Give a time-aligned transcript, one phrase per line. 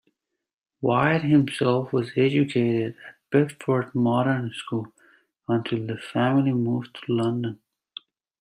[0.79, 4.91] White himself was educated at Bedford Modern School
[5.47, 7.59] until the family moved to London.